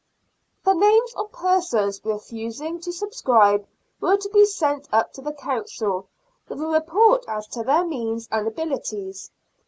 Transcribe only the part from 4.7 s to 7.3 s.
up to the Council, with a report